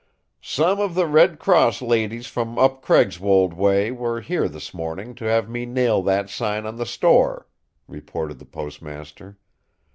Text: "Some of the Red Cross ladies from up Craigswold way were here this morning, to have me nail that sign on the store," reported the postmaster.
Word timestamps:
"Some 0.41 0.79
of 0.79 0.95
the 0.95 1.05
Red 1.05 1.37
Cross 1.37 1.79
ladies 1.79 2.25
from 2.25 2.57
up 2.57 2.81
Craigswold 2.81 3.53
way 3.53 3.91
were 3.91 4.19
here 4.19 4.47
this 4.47 4.73
morning, 4.73 5.13
to 5.13 5.25
have 5.25 5.47
me 5.47 5.67
nail 5.67 6.01
that 6.01 6.27
sign 6.27 6.65
on 6.65 6.77
the 6.77 6.87
store," 6.87 7.45
reported 7.87 8.39
the 8.39 8.45
postmaster. 8.45 9.37